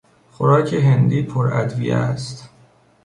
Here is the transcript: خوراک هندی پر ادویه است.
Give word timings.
خوراک 0.31 0.73
هندی 0.73 1.23
پر 1.23 1.53
ادویه 1.53 1.95
است. 1.95 2.49